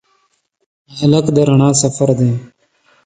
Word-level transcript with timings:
هلک 0.97 1.25
د 1.35 1.37
رڼا 1.47 1.69
سفر 1.81 2.09
دی. 2.19 2.31